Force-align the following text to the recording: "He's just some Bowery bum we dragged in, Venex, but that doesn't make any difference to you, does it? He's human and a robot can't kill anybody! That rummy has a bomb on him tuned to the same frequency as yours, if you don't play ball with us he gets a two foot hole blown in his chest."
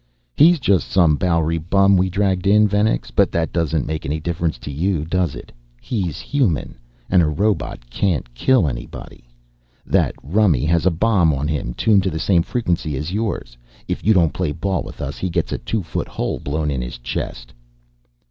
"He's 0.35 0.59
just 0.59 0.89
some 0.89 1.15
Bowery 1.15 1.59
bum 1.59 1.95
we 1.95 2.09
dragged 2.09 2.47
in, 2.47 2.67
Venex, 2.67 3.11
but 3.11 3.31
that 3.33 3.53
doesn't 3.53 3.85
make 3.85 4.03
any 4.03 4.19
difference 4.19 4.57
to 4.57 4.71
you, 4.71 5.05
does 5.05 5.35
it? 5.35 5.51
He's 5.79 6.19
human 6.19 6.79
and 7.07 7.21
a 7.21 7.27
robot 7.27 7.87
can't 7.91 8.33
kill 8.33 8.67
anybody! 8.67 9.25
That 9.85 10.15
rummy 10.23 10.65
has 10.65 10.87
a 10.87 10.89
bomb 10.89 11.31
on 11.35 11.47
him 11.47 11.75
tuned 11.75 12.01
to 12.01 12.09
the 12.09 12.17
same 12.17 12.41
frequency 12.41 12.97
as 12.97 13.11
yours, 13.13 13.55
if 13.87 14.03
you 14.03 14.11
don't 14.15 14.33
play 14.33 14.51
ball 14.51 14.81
with 14.81 15.01
us 15.01 15.19
he 15.19 15.29
gets 15.29 15.51
a 15.51 15.59
two 15.59 15.83
foot 15.83 16.07
hole 16.07 16.39
blown 16.39 16.71
in 16.71 16.81
his 16.81 16.97
chest." 16.97 17.53